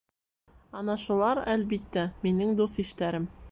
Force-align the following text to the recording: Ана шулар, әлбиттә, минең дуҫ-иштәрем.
Ана 0.79 0.95
шулар, 1.01 1.43
әлбиттә, 1.53 2.07
минең 2.27 2.59
дуҫ-иштәрем. 2.65 3.33